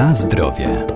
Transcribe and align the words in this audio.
Na 0.00 0.14
zdrowie. 0.14 0.86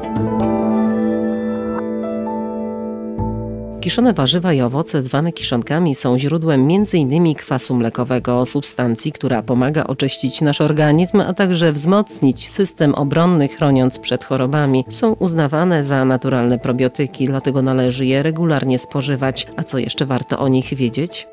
Kiszone 3.81 4.13
warzywa 4.13 4.53
i 4.53 4.61
owoce 4.61 5.03
zwane 5.03 5.33
kiszonkami 5.33 5.95
są 5.95 6.19
źródłem 6.19 6.69
m.in. 6.71 7.35
kwasu 7.35 7.75
mlekowego, 7.75 8.47
substancji, 8.47 9.13
która 9.13 9.43
pomaga 9.43 9.85
oczyścić 9.85 10.41
nasz 10.41 10.61
organizm, 10.61 11.21
a 11.21 11.33
także 11.33 11.73
wzmocnić 11.73 12.49
system 12.49 12.95
obronny, 12.95 13.49
chroniąc 13.49 13.99
przed 13.99 14.25
chorobami. 14.25 14.85
Są 14.91 15.13
uznawane 15.13 15.85
za 15.85 16.05
naturalne 16.05 16.59
probiotyki, 16.59 17.27
dlatego 17.27 17.63
należy 17.63 18.07
je 18.07 18.23
regularnie 18.23 18.79
spożywać. 18.79 19.47
A 19.57 19.63
co 19.63 19.79
jeszcze 19.79 20.07
warto 20.07 20.39
o 20.39 20.49
nich 20.49 20.75
wiedzieć? 20.75 21.27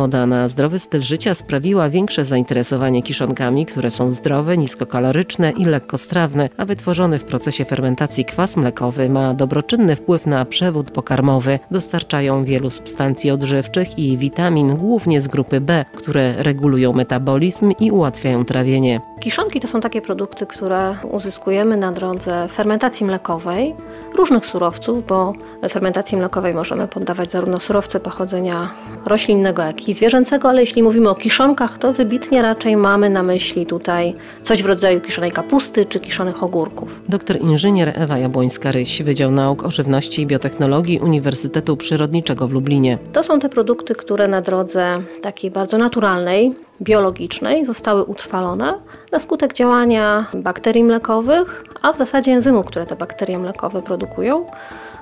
Moda 0.00 0.26
na 0.26 0.48
zdrowy 0.48 0.78
styl 0.78 1.00
życia 1.00 1.34
sprawiła 1.34 1.90
większe 1.90 2.24
zainteresowanie 2.24 3.02
kiszonkami, 3.02 3.66
które 3.66 3.90
są 3.90 4.10
zdrowe, 4.10 4.58
niskokaloryczne 4.58 5.50
i 5.50 5.64
lekkostrawne, 5.64 6.48
a 6.56 6.64
wytworzony 6.64 7.18
w 7.18 7.24
procesie 7.24 7.64
fermentacji 7.64 8.24
kwas 8.24 8.56
mlekowy 8.56 9.08
ma 9.08 9.34
dobroczynny 9.34 9.96
wpływ 9.96 10.26
na 10.26 10.44
przewód 10.44 10.90
pokarmowy. 10.90 11.58
Dostarczają 11.70 12.44
wielu 12.44 12.70
substancji 12.70 13.30
odżywczych 13.30 13.98
i 13.98 14.18
witamin, 14.18 14.76
głównie 14.76 15.20
z 15.20 15.28
grupy 15.28 15.60
B, 15.60 15.84
które 15.94 16.42
regulują 16.42 16.92
metabolizm 16.92 17.72
i 17.80 17.90
ułatwiają 17.90 18.44
trawienie. 18.44 19.00
Kiszonki 19.20 19.60
to 19.60 19.68
są 19.68 19.80
takie 19.80 20.02
produkty, 20.02 20.46
które 20.46 20.96
uzyskujemy 21.10 21.76
na 21.76 21.92
drodze 21.92 22.48
fermentacji 22.48 23.06
mlekowej 23.06 23.74
różnych 24.16 24.46
surowców, 24.46 25.06
bo 25.06 25.32
fermentacji 25.70 26.18
mlekowej 26.18 26.54
możemy 26.54 26.88
poddawać 26.88 27.30
zarówno 27.30 27.60
surowce 27.60 28.00
pochodzenia 28.00 28.70
roślinnego, 29.06 29.62
jak 29.62 29.88
i 29.88 29.89
zwierzęcego, 29.92 30.48
ale 30.48 30.60
jeśli 30.60 30.82
mówimy 30.82 31.08
o 31.08 31.14
kiszonkach, 31.14 31.78
to 31.78 31.92
wybitnie 31.92 32.42
raczej 32.42 32.76
mamy 32.76 33.10
na 33.10 33.22
myśli 33.22 33.66
tutaj 33.66 34.14
coś 34.42 34.62
w 34.62 34.66
rodzaju 34.66 35.00
kiszonej 35.00 35.32
kapusty 35.32 35.86
czy 35.86 36.00
kiszonych 36.00 36.42
ogórków. 36.42 37.00
Doktor 37.08 37.40
inżynier 37.40 37.92
Ewa 37.96 38.18
Jabłońska-Ryś, 38.18 39.02
Wydział 39.02 39.30
Nauk 39.30 39.64
o 39.64 39.70
Żywności 39.70 40.22
i 40.22 40.26
Biotechnologii 40.26 40.98
Uniwersytetu 40.98 41.76
Przyrodniczego 41.76 42.48
w 42.48 42.52
Lublinie. 42.52 42.98
To 43.12 43.22
są 43.22 43.38
te 43.38 43.48
produkty, 43.48 43.94
które 43.94 44.28
na 44.28 44.40
drodze 44.40 45.02
takiej 45.22 45.50
bardzo 45.50 45.78
naturalnej, 45.78 46.54
biologicznej 46.82 47.64
zostały 47.64 48.04
utrwalone 48.04 48.74
na 49.12 49.18
skutek 49.18 49.54
działania 49.54 50.26
bakterii 50.34 50.84
mlekowych, 50.84 51.64
a 51.82 51.92
w 51.92 51.98
zasadzie 51.98 52.32
enzymów, 52.32 52.66
które 52.66 52.86
te 52.86 52.96
bakterie 52.96 53.38
mlekowe 53.38 53.82
produkują, 53.82 54.46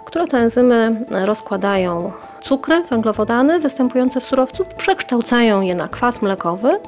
które 0.08 0.26
te 0.26 0.38
enzymy 0.38 1.04
rozkładają 1.10 2.12
cukry, 2.40 2.82
węglowodany 2.82 3.60
występujące 3.60 4.20
w 4.20 4.24
surowcu, 4.24 4.64
przekształcają 4.76 5.60
je 5.60 5.74
na 5.74 5.88
kwas 5.88 6.22
mlekowy. 6.22 6.78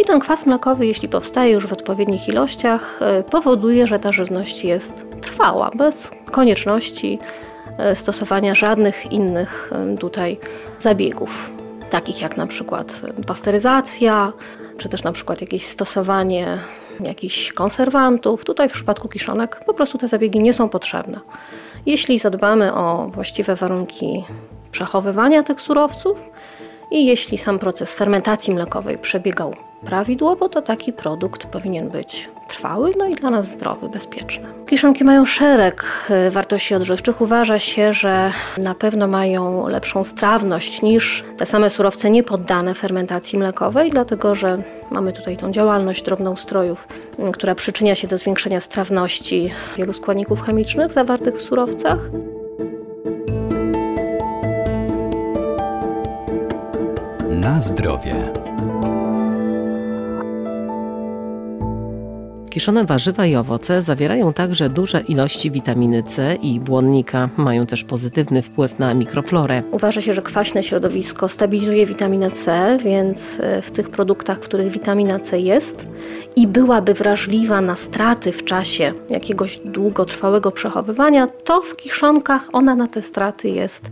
I 0.00 0.04
ten 0.04 0.20
kwas 0.20 0.46
mlekowy, 0.46 0.86
jeśli 0.86 1.08
powstaje 1.08 1.52
już 1.52 1.66
w 1.66 1.72
odpowiednich 1.72 2.28
ilościach, 2.28 3.00
e, 3.02 3.22
powoduje, 3.22 3.86
że 3.86 3.98
ta 3.98 4.12
żywność 4.12 4.64
jest 4.64 5.06
trwała, 5.20 5.70
bez 5.74 6.10
konieczności 6.30 7.18
e, 7.78 7.96
stosowania 7.96 8.54
żadnych 8.54 9.12
innych 9.12 9.70
e, 9.72 9.96
tutaj 9.96 10.38
zabiegów 10.78 11.50
takich 11.90 12.20
jak 12.20 12.36
na 12.36 12.46
przykład 12.46 13.02
pasteryzacja, 13.26 14.32
czy 14.78 14.88
też 14.88 15.02
na 15.02 15.12
przykład 15.12 15.40
jakieś 15.40 15.66
stosowanie 15.66 16.58
jakichś 17.00 17.52
konserwantów. 17.52 18.44
Tutaj 18.44 18.68
w 18.68 18.72
przypadku 18.72 19.08
kiszonek 19.08 19.60
po 19.66 19.74
prostu 19.74 19.98
te 19.98 20.08
zabiegi 20.08 20.40
nie 20.40 20.52
są 20.52 20.68
potrzebne. 20.68 21.20
Jeśli 21.86 22.18
zadbamy 22.18 22.74
o 22.74 23.08
właściwe 23.08 23.56
warunki 23.56 24.24
przechowywania 24.70 25.42
tych 25.42 25.60
surowców 25.60 26.30
i 26.90 27.06
jeśli 27.06 27.38
sam 27.38 27.58
proces 27.58 27.94
fermentacji 27.94 28.54
mlekowej 28.54 28.98
przebiegał 28.98 29.54
prawidłowo, 29.84 30.48
to 30.48 30.62
taki 30.62 30.92
produkt 30.92 31.46
powinien 31.46 31.88
być 31.88 32.28
trwały, 32.48 32.92
no 32.98 33.06
i 33.06 33.14
dla 33.14 33.30
nas 33.30 33.50
zdrowy, 33.50 33.88
bezpieczny. 33.88 34.48
Kiszonki 34.66 35.04
mają 35.04 35.26
szereg 35.26 35.84
e, 36.10 36.30
wartości 36.30 36.74
odżywczych. 36.74 37.20
Uważa 37.20 37.58
się, 37.58 37.92
że 37.92 38.32
na 38.58 38.74
pewno 38.74 39.06
mają 39.06 39.68
lepszą 39.68 40.04
strawność 40.04 40.82
niż 40.82 41.24
te 41.36 41.46
same 41.46 41.70
surowce 41.70 42.10
niepoddane 42.10 42.74
fermentacji 42.74 43.38
mlekowej, 43.38 43.90
dlatego 43.90 44.34
że 44.34 44.62
mamy 44.90 45.12
tutaj 45.12 45.36
tą 45.36 45.52
działalność 45.52 46.02
drobnoustrojów, 46.02 46.88
która 47.32 47.54
przyczynia 47.54 47.94
się 47.94 48.08
do 48.08 48.18
zwiększenia 48.18 48.60
strawności 48.60 49.52
wielu 49.76 49.92
składników 49.92 50.40
chemicznych 50.40 50.92
zawartych 50.92 51.34
w 51.34 51.42
surowcach. 51.42 51.98
Na 57.30 57.60
zdrowie. 57.60 58.45
Kiszone 62.56 62.84
warzywa 62.84 63.26
i 63.26 63.36
owoce 63.36 63.82
zawierają 63.82 64.32
także 64.32 64.68
duże 64.68 65.00
ilości 65.00 65.50
witaminy 65.50 66.02
C 66.02 66.34
i 66.34 66.60
błonnika. 66.60 67.28
Mają 67.36 67.66
też 67.66 67.84
pozytywny 67.84 68.42
wpływ 68.42 68.78
na 68.78 68.94
mikroflorę. 68.94 69.62
Uważa 69.70 70.00
się, 70.00 70.14
że 70.14 70.22
kwaśne 70.22 70.62
środowisko 70.62 71.28
stabilizuje 71.28 71.86
witaminę 71.86 72.30
C, 72.30 72.78
więc 72.84 73.40
e, 73.40 73.62
w 73.62 73.70
tych 73.70 73.90
produktach, 73.90 74.38
w 74.38 74.40
których 74.40 74.70
witamina 74.70 75.18
C 75.18 75.38
jest 75.38 75.86
i 76.36 76.46
byłaby 76.46 76.94
wrażliwa 76.94 77.60
na 77.60 77.76
straty 77.76 78.32
w 78.32 78.44
czasie 78.44 78.92
jakiegoś 79.10 79.60
długotrwałego 79.64 80.52
przechowywania, 80.52 81.26
to 81.26 81.62
w 81.62 81.76
kiszonkach 81.76 82.48
ona 82.52 82.74
na 82.74 82.88
te 82.88 83.02
straty 83.02 83.48
jest 83.48 83.90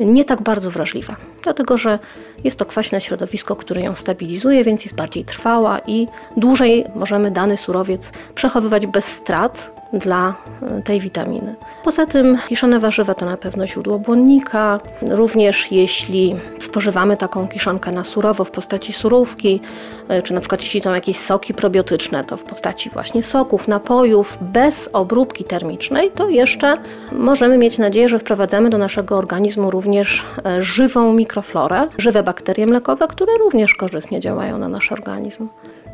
nie 0.00 0.24
tak 0.24 0.42
bardzo 0.42 0.70
wrażliwa, 0.70 1.16
dlatego 1.42 1.78
że 1.78 1.98
jest 2.44 2.58
to 2.58 2.66
kwaśne 2.66 3.00
środowisko, 3.00 3.56
które 3.56 3.80
ją 3.80 3.94
stabilizuje, 3.94 4.64
więc 4.64 4.84
jest 4.84 4.96
bardziej 4.96 5.24
trwała 5.24 5.78
i 5.86 6.06
dłużej 6.36 6.84
możemy 6.94 7.30
dany 7.30 7.56
surowiec 7.56 8.12
przechowywać 8.34 8.86
bez 8.86 9.04
strat 9.04 9.81
dla 9.92 10.34
e, 10.62 10.82
tej 10.82 11.00
witaminy. 11.00 11.54
Poza 11.84 12.06
tym 12.06 12.38
kiszone 12.48 12.80
warzywa 12.80 13.14
to 13.14 13.26
na 13.26 13.36
pewno 13.36 13.66
źródło 13.66 13.98
błonnika. 13.98 14.80
Również 15.02 15.72
jeśli 15.72 16.36
spożywamy 16.60 17.16
taką 17.16 17.48
kiszonkę 17.48 17.92
na 17.92 18.04
surowo 18.04 18.44
w 18.44 18.50
postaci 18.50 18.92
surówki, 18.92 19.60
e, 20.08 20.22
czy 20.22 20.34
na 20.34 20.40
przykład 20.40 20.62
jeśli 20.62 20.80
są 20.80 20.94
jakieś 20.94 21.16
soki 21.16 21.54
probiotyczne, 21.54 22.24
to 22.24 22.36
w 22.36 22.44
postaci 22.44 22.90
właśnie 22.90 23.22
soków, 23.22 23.68
napojów, 23.68 24.38
bez 24.40 24.88
obróbki 24.92 25.44
termicznej, 25.44 26.10
to 26.10 26.28
jeszcze 26.28 26.78
możemy 27.12 27.58
mieć 27.58 27.78
nadzieję, 27.78 28.08
że 28.08 28.18
wprowadzamy 28.18 28.70
do 28.70 28.78
naszego 28.78 29.16
organizmu 29.16 29.70
również 29.70 30.24
e, 30.44 30.62
żywą 30.62 31.12
mikroflorę, 31.12 31.88
żywe 31.98 32.22
bakterie 32.22 32.66
mlekowe, 32.66 33.08
które 33.08 33.32
również 33.38 33.74
korzystnie 33.74 34.20
działają 34.20 34.58
na 34.58 34.68
nasz 34.68 34.92
organizm. 34.92 35.48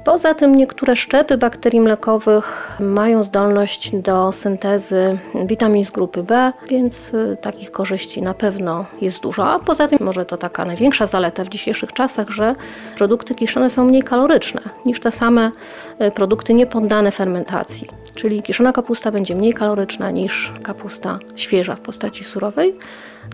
Poza 0.04 0.34
tym 0.34 0.54
niektóre 0.54 0.96
szczepy 0.96 1.38
bakterii 1.38 1.80
mlekowych 1.80 2.76
mają 2.80 3.22
zdolność 3.22 3.96
do 3.96 4.32
syntezy 4.32 5.18
witamin 5.44 5.84
z 5.84 5.90
grupy 5.90 6.22
B, 6.22 6.52
więc 6.68 7.14
y, 7.14 7.36
takich 7.40 7.70
korzyści 7.70 8.22
na 8.22 8.34
pewno 8.34 8.84
jest 9.00 9.20
dużo. 9.20 9.46
A 9.46 9.58
poza 9.58 9.88
tym 9.88 9.98
może 10.00 10.24
to 10.24 10.36
taka 10.36 10.64
największa 10.64 11.06
zaleta 11.06 11.44
w 11.44 11.48
dzisiejszych 11.48 11.92
czasach, 11.92 12.30
że 12.30 12.54
produkty 12.96 13.34
kiszone 13.34 13.70
są 13.70 13.84
mniej 13.84 14.02
kaloryczne 14.02 14.60
niż 14.84 15.00
te 15.00 15.12
same 15.12 15.50
y, 16.00 16.10
produkty 16.10 16.54
niepoddane 16.54 17.10
fermentacji. 17.10 17.88
Czyli 18.14 18.42
kiszona 18.42 18.72
kapusta 18.72 19.10
będzie 19.10 19.34
mniej 19.34 19.52
kaloryczna 19.52 20.10
niż 20.10 20.52
kapusta 20.62 21.18
świeża 21.36 21.76
w 21.76 21.80
postaci 21.80 22.24
surowej, 22.24 22.78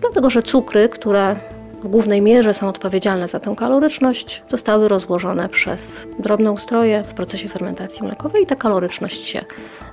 dlatego 0.01 0.31
że 0.31 0.43
cukry, 0.43 0.89
które 0.89 1.37
w 1.85 1.89
głównej 1.89 2.23
mierze 2.23 2.55
są 2.55 2.69
odpowiedzialne 2.69 3.29
za 3.29 3.41
tę 3.41 3.55
kaloryczność, 3.57 4.43
zostały 4.47 4.89
rozłożone 4.89 5.49
przez 5.49 6.07
drobne 6.19 6.53
ustroje 6.53 7.03
w 7.03 7.15
procesie 7.15 7.49
fermentacji 7.49 8.03
mlekowej 8.03 8.43
i 8.43 8.47
ta 8.47 8.57
kaloryczność 8.57 9.25
się 9.25 9.45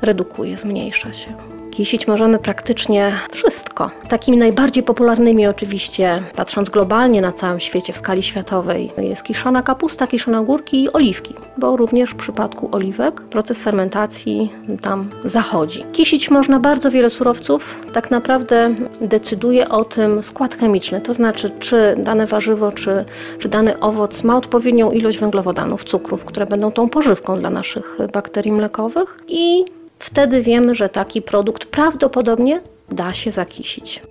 redukuje, 0.01 0.57
zmniejsza 0.57 1.13
się. 1.13 1.60
Kisić 1.71 2.07
możemy 2.07 2.39
praktycznie 2.39 3.13
wszystko. 3.31 3.91
Takimi 4.09 4.37
najbardziej 4.37 4.83
popularnymi 4.83 5.47
oczywiście, 5.47 6.23
patrząc 6.35 6.69
globalnie 6.69 7.21
na 7.21 7.31
całym 7.31 7.59
świecie, 7.59 7.93
w 7.93 7.97
skali 7.97 8.23
światowej, 8.23 8.91
jest 8.97 9.23
kiszona 9.23 9.63
kapusta, 9.63 10.07
kiszone 10.07 10.39
ogórki 10.39 10.83
i 10.83 10.93
oliwki, 10.93 11.33
bo 11.57 11.77
również 11.77 12.09
w 12.09 12.15
przypadku 12.15 12.69
oliwek 12.71 13.21
proces 13.21 13.61
fermentacji 13.61 14.51
tam 14.81 15.09
zachodzi. 15.25 15.85
Kisić 15.91 16.31
można 16.31 16.59
bardzo 16.59 16.91
wiele 16.91 17.09
surowców, 17.09 17.79
tak 17.93 18.11
naprawdę 18.11 18.75
decyduje 19.01 19.69
o 19.69 19.85
tym 19.85 20.23
skład 20.23 20.55
chemiczny, 20.55 21.01
to 21.01 21.13
znaczy 21.13 21.49
czy 21.49 21.95
dane 21.97 22.25
warzywo, 22.25 22.71
czy, 22.71 23.05
czy 23.39 23.49
dany 23.49 23.79
owoc 23.79 24.23
ma 24.23 24.37
odpowiednią 24.37 24.91
ilość 24.91 25.19
węglowodanów, 25.19 25.83
cukrów, 25.83 26.25
które 26.25 26.45
będą 26.45 26.71
tą 26.71 26.89
pożywką 26.89 27.39
dla 27.39 27.49
naszych 27.49 27.97
bakterii 28.13 28.51
mlekowych 28.51 29.17
i 29.27 29.65
wtedy 30.01 30.41
wiemy, 30.41 30.75
że 30.75 30.89
taki 30.89 31.21
produkt 31.21 31.65
prawdopodobnie 31.65 32.61
da 32.91 33.13
się 33.13 33.31
zakisić. 33.31 34.01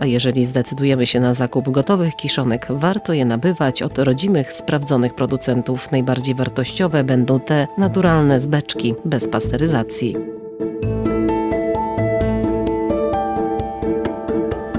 A 0.00 0.06
jeżeli 0.06 0.46
zdecydujemy 0.46 1.06
się 1.06 1.20
na 1.20 1.34
zakup 1.34 1.70
gotowych 1.70 2.16
kiszonek, 2.16 2.66
warto 2.70 3.12
je 3.12 3.24
nabywać 3.24 3.82
od 3.82 3.98
rodzimych, 3.98 4.52
sprawdzonych 4.52 5.14
producentów. 5.14 5.92
Najbardziej 5.92 6.34
wartościowe 6.34 7.04
będą 7.04 7.40
te 7.40 7.66
naturalne 7.78 8.40
z 8.40 8.46
beczki, 8.46 8.94
bez 9.04 9.28
pasteryzacji. 9.28 10.16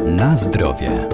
Na 0.05 0.35
zdrowie. 0.35 1.07